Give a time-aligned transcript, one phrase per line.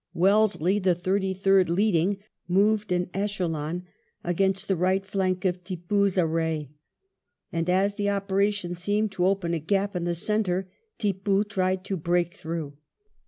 [0.15, 2.17] Wellesley, the Thirty third leading,
[2.47, 3.85] moved in echelon
[4.23, 6.71] against the right flank of Tippoo's array,
[7.51, 10.67] and as the operation seemed to open a gap in the centre,
[10.97, 12.77] Tippoo tried to break through.